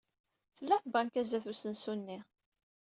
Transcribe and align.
Tella 0.57 0.75
tbanka 0.83 1.21
sdat 1.25 1.45
usensu-nni. 1.51 2.19